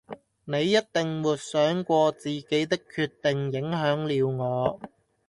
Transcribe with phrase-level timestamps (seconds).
[0.45, 4.79] 你一定沒想過自己的決定影響了我